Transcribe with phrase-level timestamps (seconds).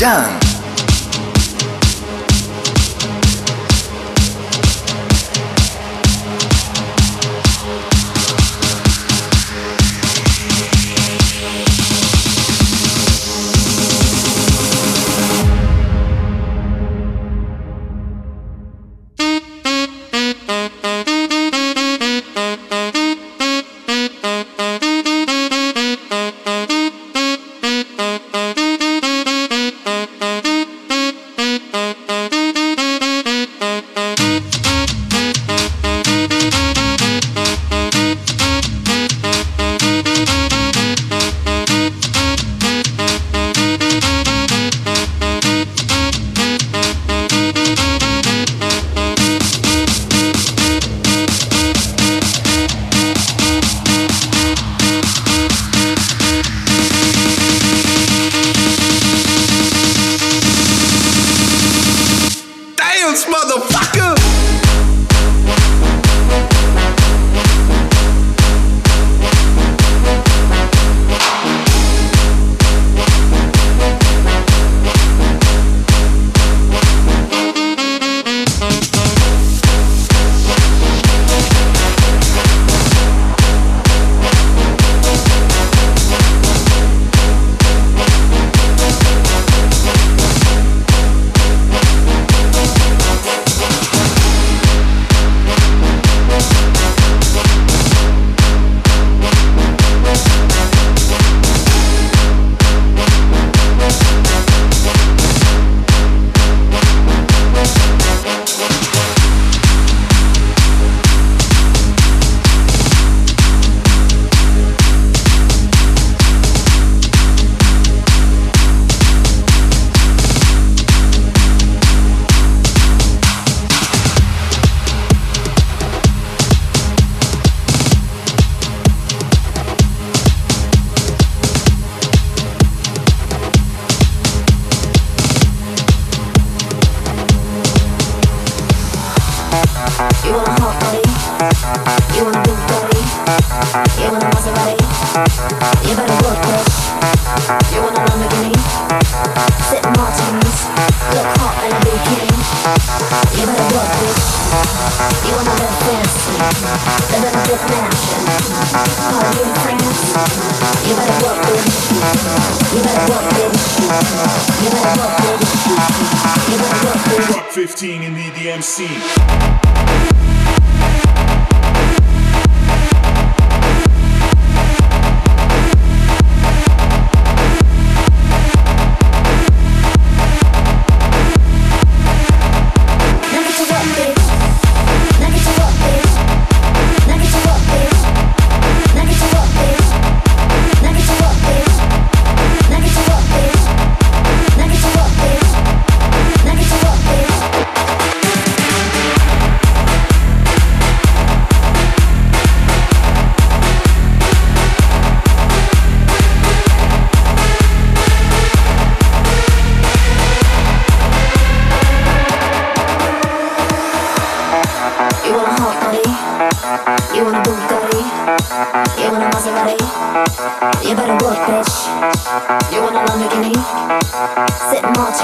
[0.00, 0.49] Done.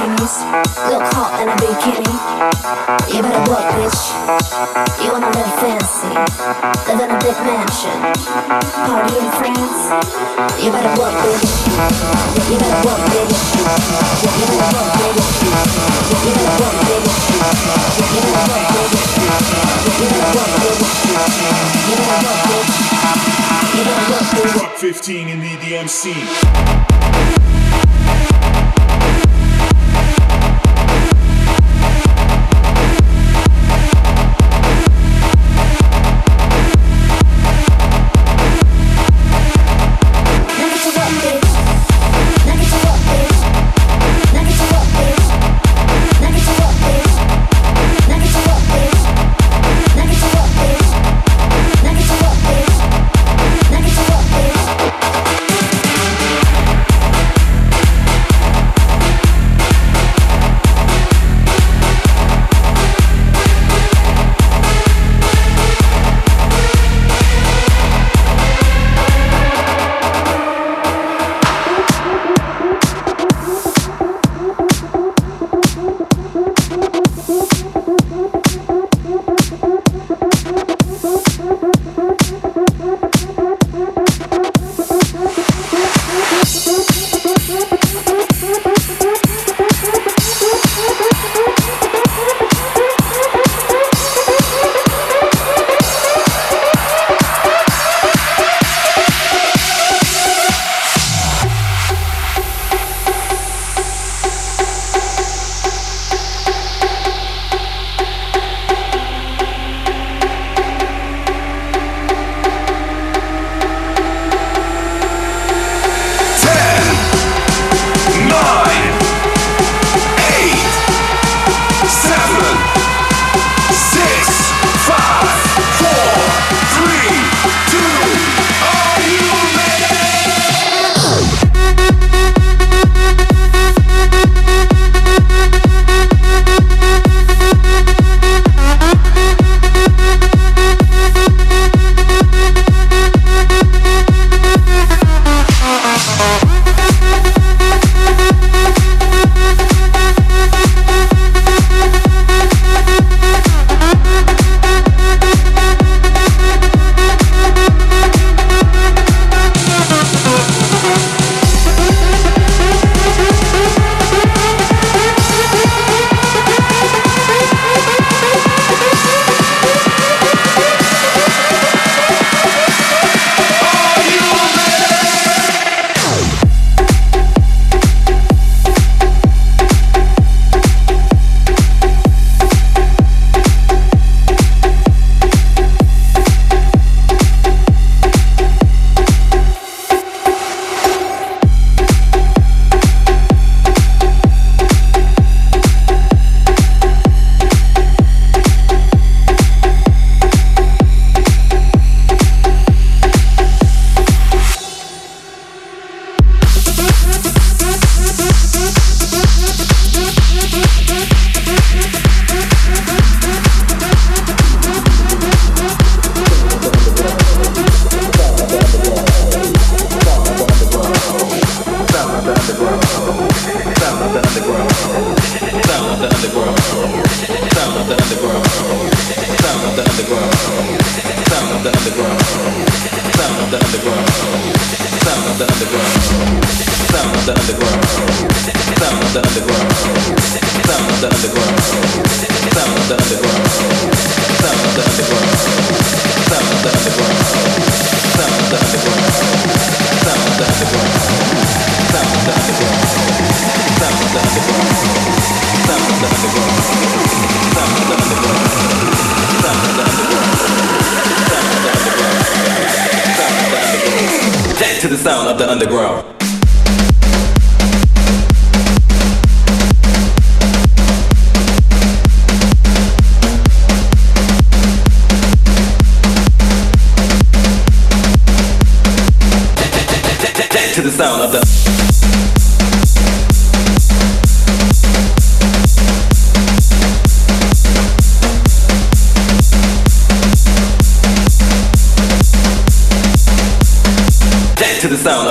[0.06, 0.46] panties.
[0.86, 2.14] Look hot in a bikini.
[3.10, 4.02] You better work, bitch.
[5.02, 6.14] You wanna live fancy.
[6.86, 7.98] Live in a big mansion.
[8.86, 9.90] Party in France.
[10.62, 11.50] You better work, bitch.
[12.46, 13.34] You better work, bitch.
[14.22, 15.26] You better work, bitch.
[16.22, 17.16] You better work, bitch.
[17.16, 19.72] You better work, bitch.
[19.86, 20.96] You better work, bitch.
[21.86, 22.70] You better work, bitch.
[23.74, 24.52] You better work, bitch.
[24.54, 26.86] Fuck 15 in the DMC.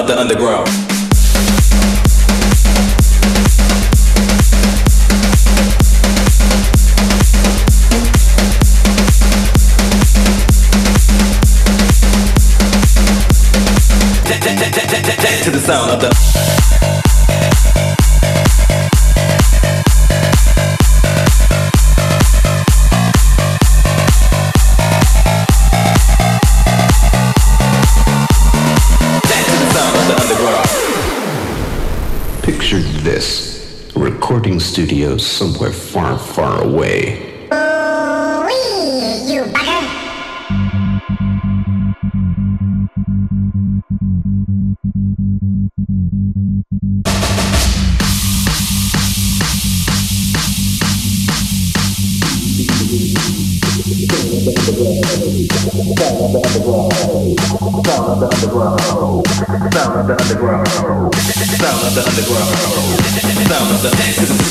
[0.07, 0.64] the underground.
[35.19, 37.31] somewhere far, far away.
[57.85, 58.79] Sound of the underground.
[59.75, 60.05] Sound of
[61.95, 62.49] the underground.
[63.47, 64.44] Sound of the underground.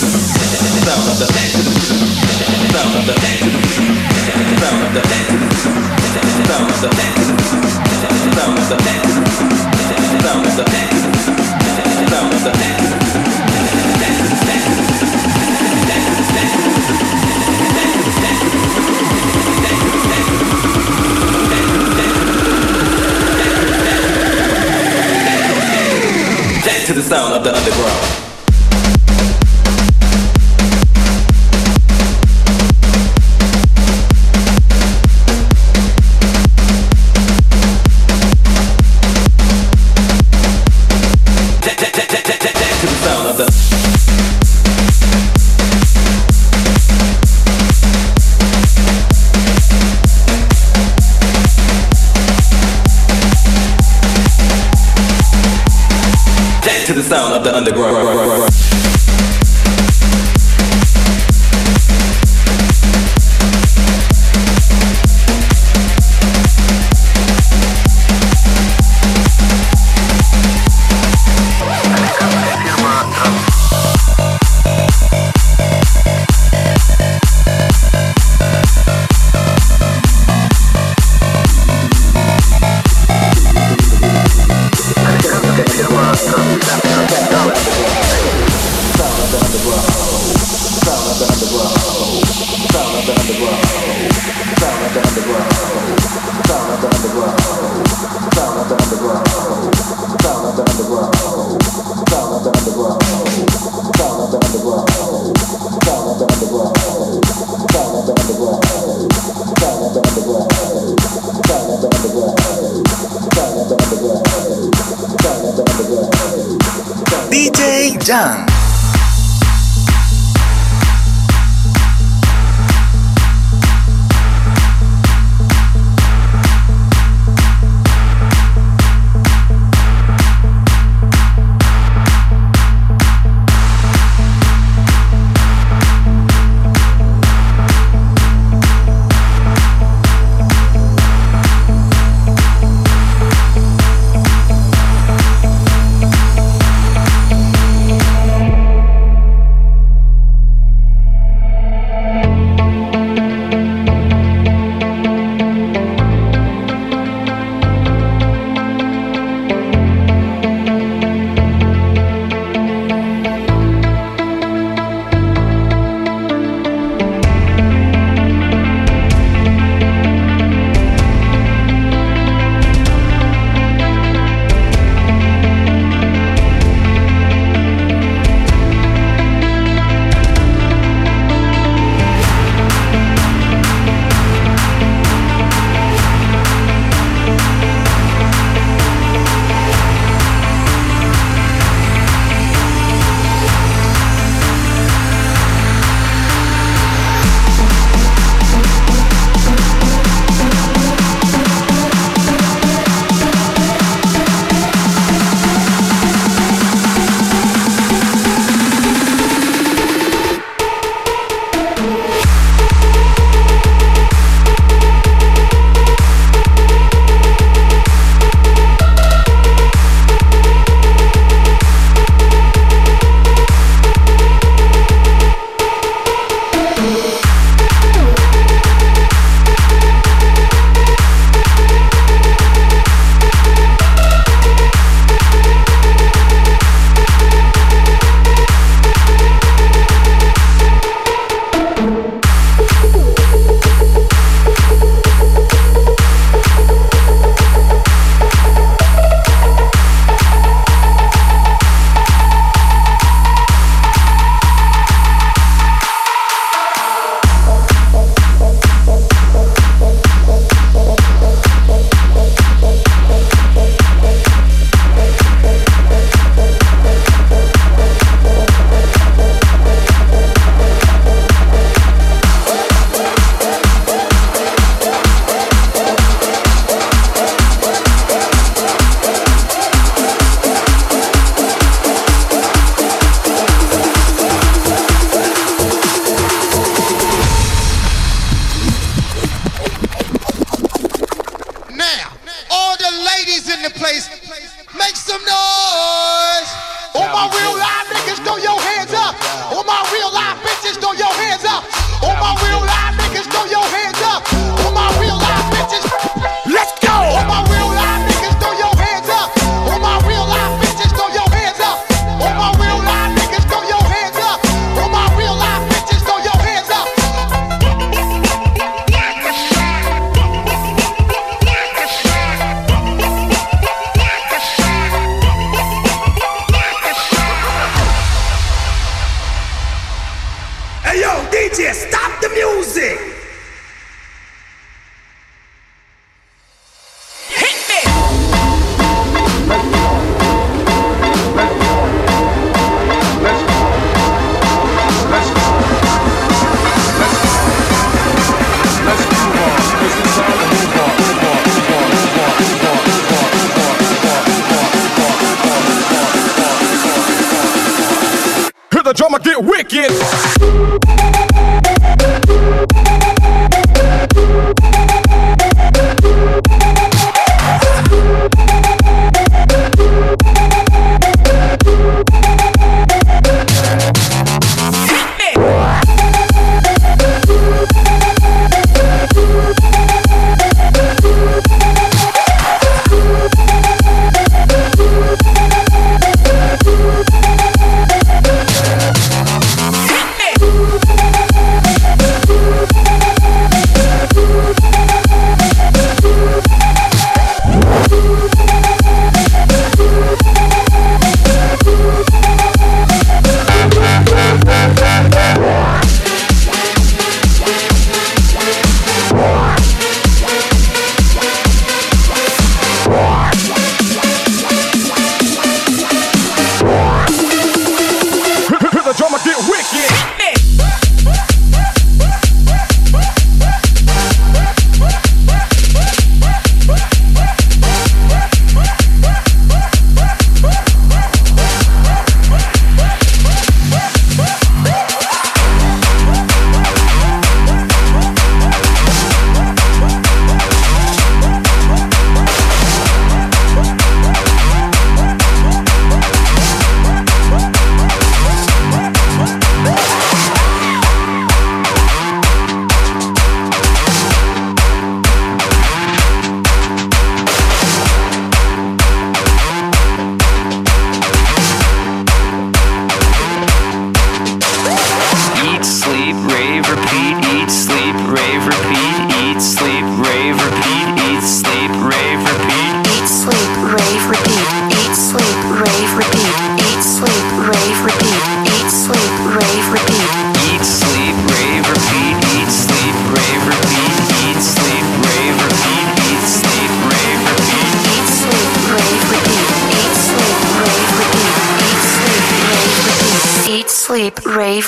[359.74, 360.13] Rave,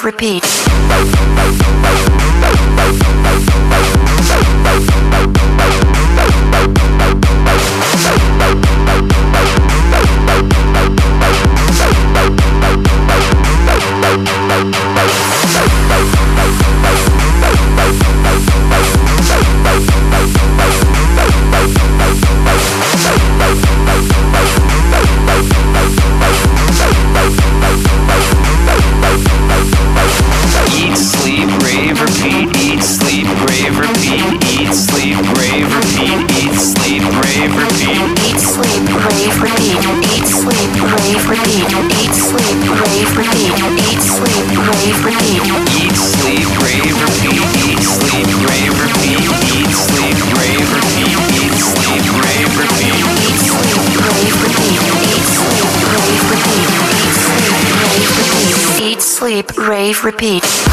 [0.07, 0.65] repeat.
[60.04, 60.65] Eat,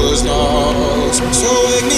[0.00, 1.22] was lost.
[1.34, 1.91] So ignore.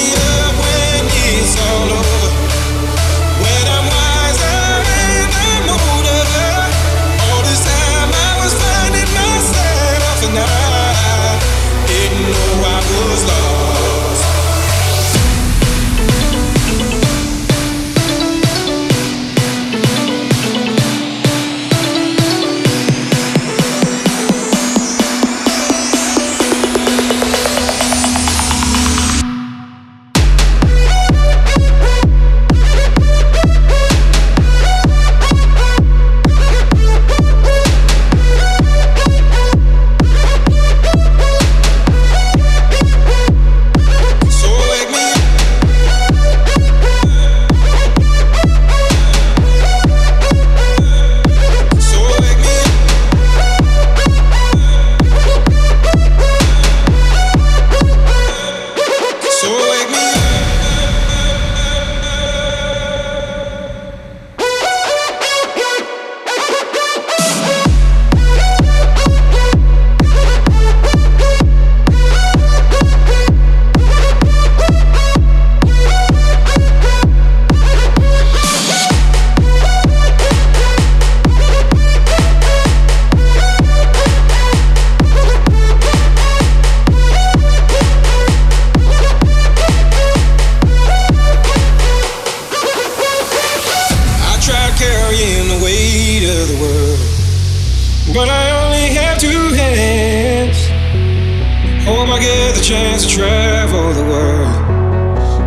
[103.15, 104.51] travel the world,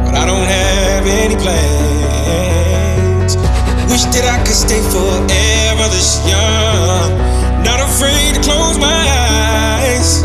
[0.07, 3.35] but I don't have any plans.
[3.91, 7.11] Wish that I could stay forever this young,
[7.67, 10.23] not afraid to close my eyes.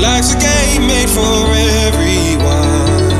[0.00, 1.52] Life's a game made for
[1.84, 3.12] everyone,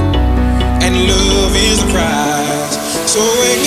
[0.80, 2.80] and love is the prize.
[3.04, 3.61] So wake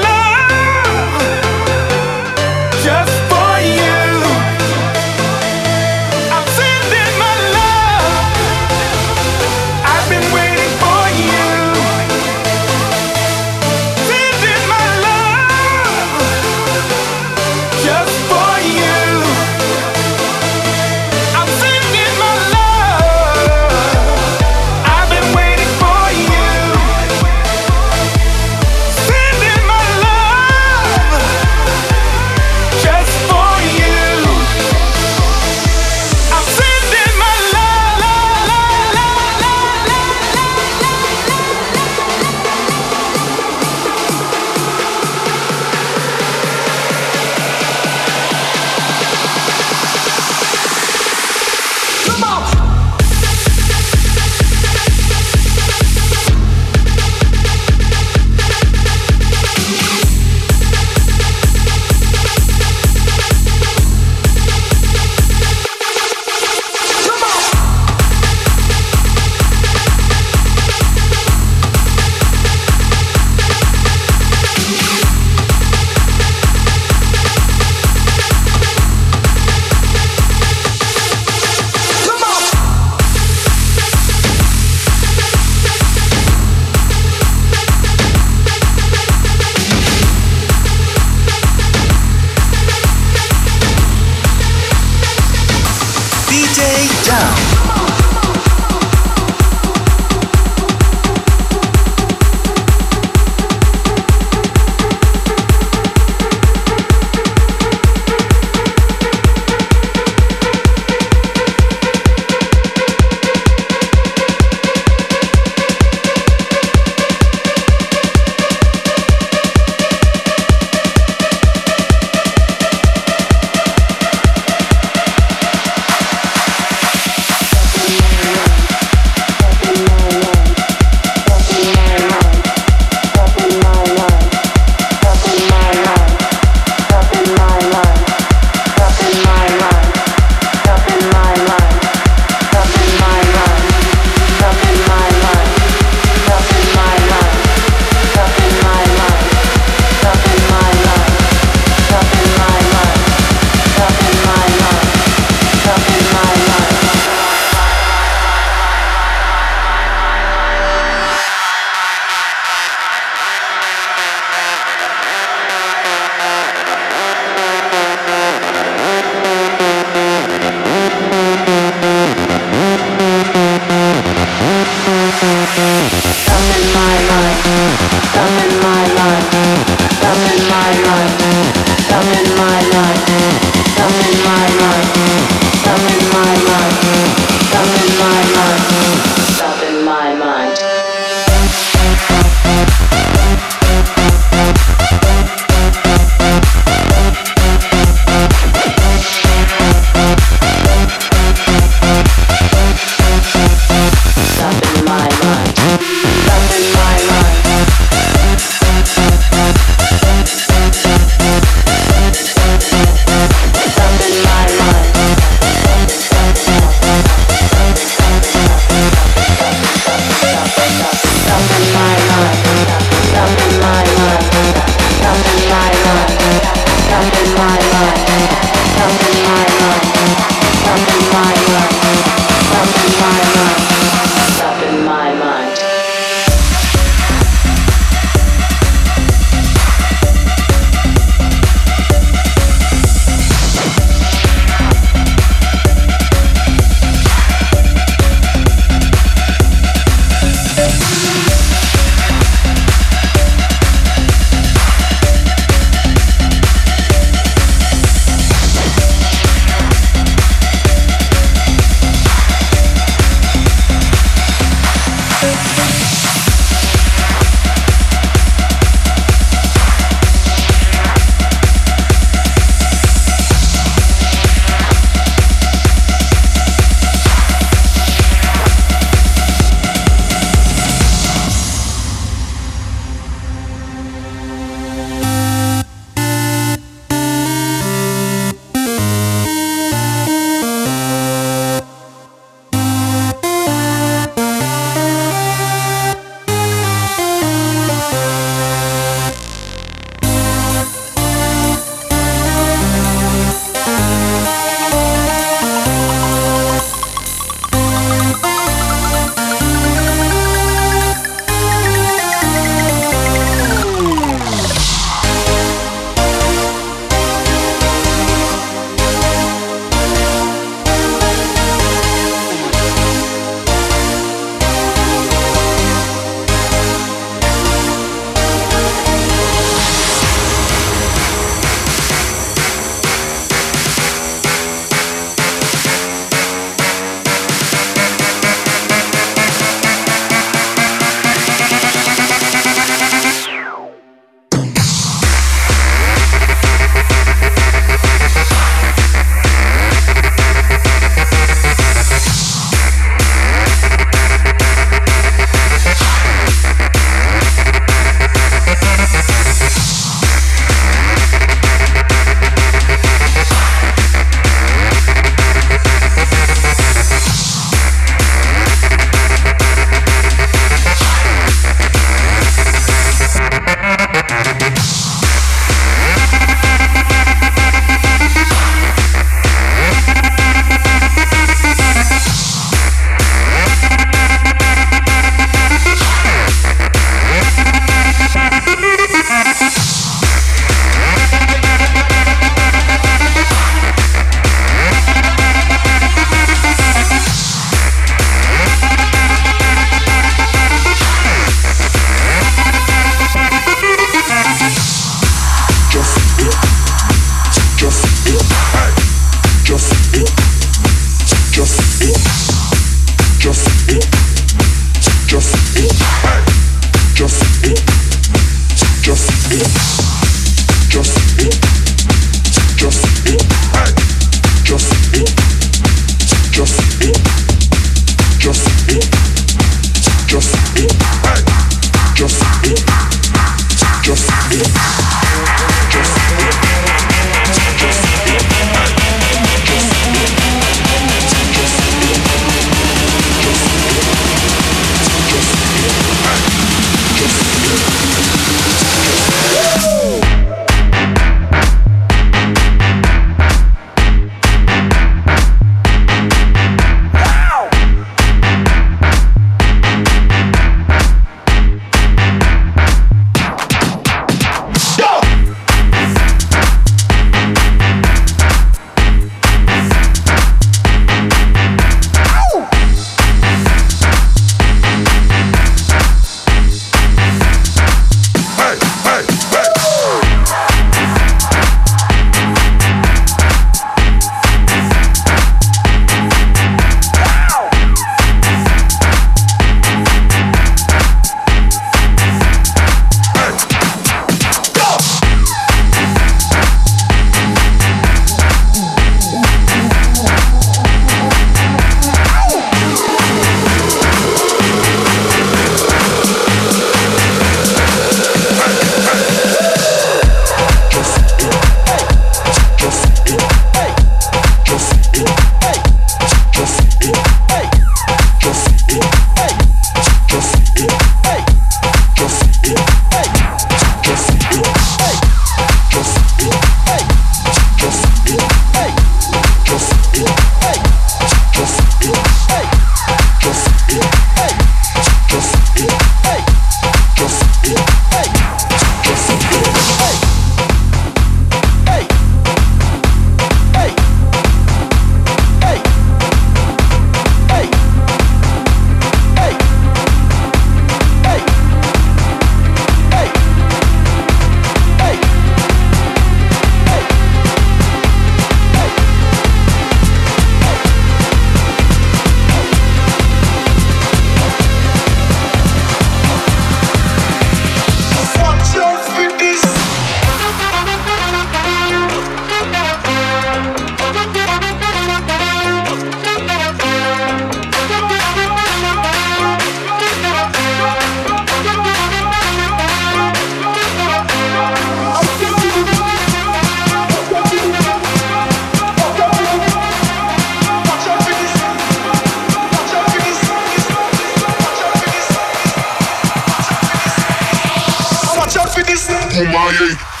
[599.11, 600.00] Akumaye.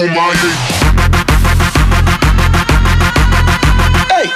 [0.00, 0.34] for my.
[4.08, 4.26] Hey!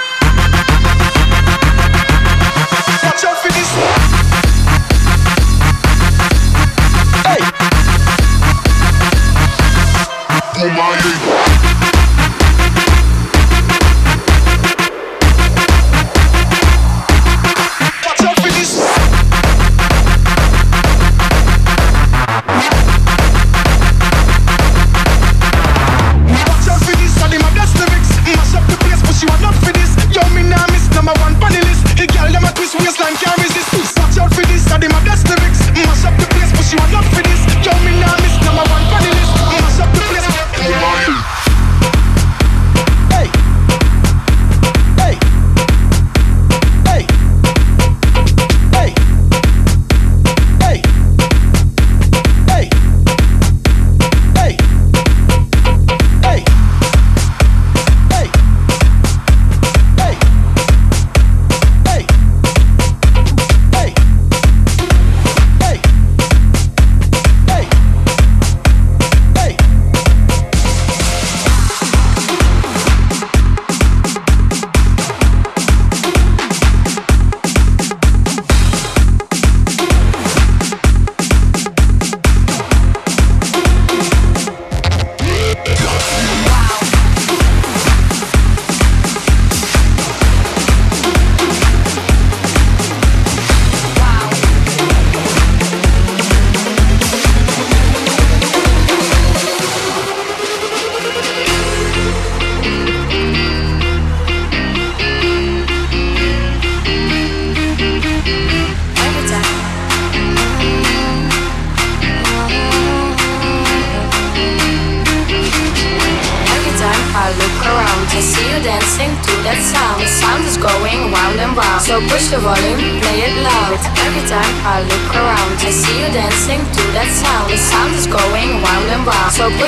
[3.03, 3.71] Watch out for this.
[7.25, 7.39] Hey!
[10.53, 11.54] For my.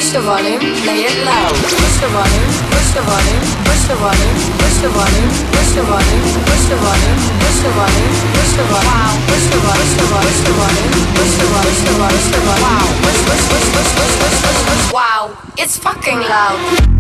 [0.08, 1.52] push the volume, play it loud.
[1.52, 6.24] Push the volume, push the volume, push the volume, push the volume, push the volume,
[6.48, 9.12] push the volume, push the volume, push the volume, wow.
[9.28, 12.16] Push the volume, push the volume, push the volume, push the volume, push the volume,
[12.16, 12.88] push the volume, wow.
[13.04, 15.24] Push, push, push, push, push, push, push, push, wow.
[15.58, 16.97] It's fucking loud.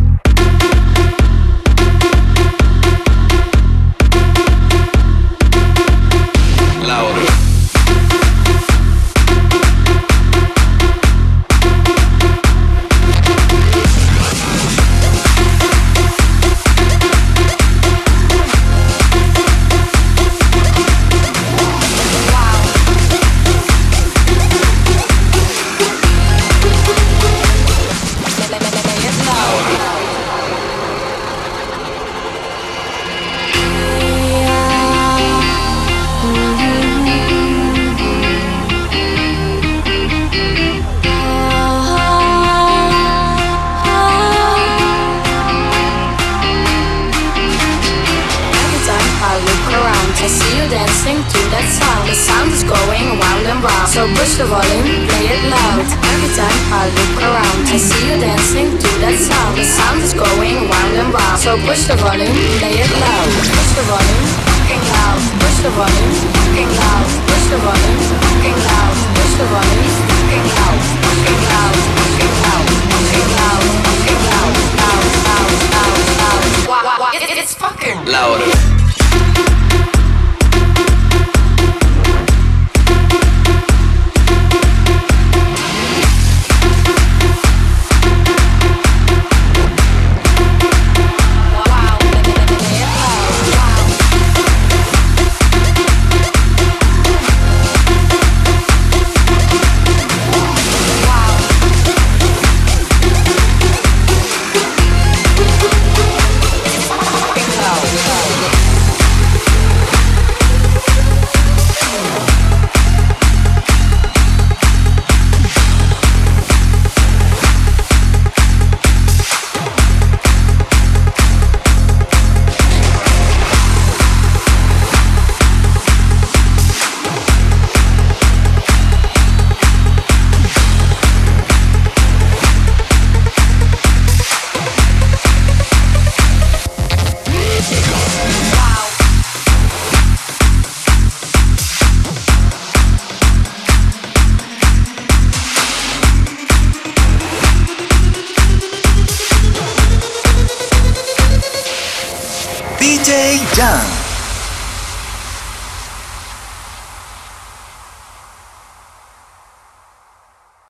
[55.87, 59.55] But every time I look around I see you dancing to that sound.
[59.55, 63.27] The sound is going round and round So push the volume, play it loud.
[63.39, 65.19] Push the volume, fucking loud.
[65.39, 67.07] Push the volume, fucking loud.
[67.31, 68.95] Push the volume, fucking loud.
[69.15, 70.79] Push the volume, fucking loud.
[71.07, 72.67] Fucking loud, fucking loud.
[72.91, 74.55] Fucking loud, fucking loud.
[74.75, 77.15] Loud, loud, loud, loud.
[77.39, 78.76] It's fucking louder.